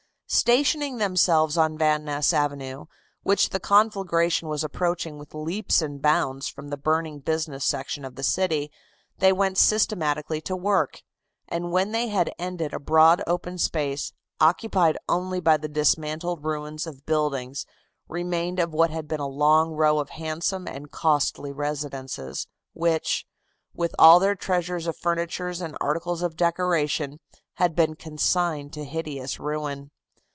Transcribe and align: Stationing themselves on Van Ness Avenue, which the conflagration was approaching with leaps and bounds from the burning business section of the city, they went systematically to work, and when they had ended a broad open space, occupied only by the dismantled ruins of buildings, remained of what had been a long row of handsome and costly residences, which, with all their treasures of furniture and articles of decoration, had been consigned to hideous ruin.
Stationing 0.33 0.97
themselves 0.97 1.57
on 1.57 1.77
Van 1.77 2.05
Ness 2.05 2.31
Avenue, 2.31 2.85
which 3.21 3.49
the 3.49 3.59
conflagration 3.59 4.47
was 4.47 4.63
approaching 4.63 5.17
with 5.17 5.33
leaps 5.33 5.81
and 5.81 6.01
bounds 6.01 6.47
from 6.47 6.69
the 6.69 6.77
burning 6.77 7.19
business 7.19 7.65
section 7.65 8.05
of 8.05 8.15
the 8.15 8.23
city, 8.23 8.71
they 9.17 9.33
went 9.33 9.57
systematically 9.57 10.39
to 10.39 10.55
work, 10.55 11.01
and 11.49 11.73
when 11.73 11.91
they 11.91 12.07
had 12.07 12.31
ended 12.39 12.73
a 12.73 12.79
broad 12.79 13.21
open 13.27 13.57
space, 13.57 14.13
occupied 14.39 14.97
only 15.09 15.41
by 15.41 15.57
the 15.57 15.67
dismantled 15.67 16.45
ruins 16.45 16.87
of 16.87 17.05
buildings, 17.05 17.65
remained 18.07 18.57
of 18.57 18.73
what 18.73 18.89
had 18.89 19.09
been 19.09 19.19
a 19.19 19.27
long 19.27 19.71
row 19.73 19.99
of 19.99 20.11
handsome 20.11 20.65
and 20.65 20.91
costly 20.91 21.51
residences, 21.51 22.47
which, 22.71 23.25
with 23.73 23.93
all 23.99 24.17
their 24.17 24.35
treasures 24.35 24.87
of 24.87 24.95
furniture 24.95 25.49
and 25.59 25.77
articles 25.81 26.21
of 26.21 26.37
decoration, 26.37 27.19
had 27.55 27.75
been 27.75 27.95
consigned 27.95 28.71
to 28.71 28.85
hideous 28.85 29.37
ruin. 29.37 29.91